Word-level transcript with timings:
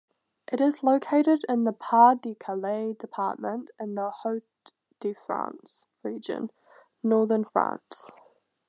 It 0.51 0.59
is 0.59 0.81
located 0.81 1.45
in 1.47 1.63
the 1.63 1.71
Pas-de-Calais 1.73 2.93
department, 2.93 3.69
in 3.79 3.93
the 3.93 4.09
Hauts-de-France 4.09 5.85
region, 6.03 6.49
northern 7.03 7.45
France. 7.45 8.09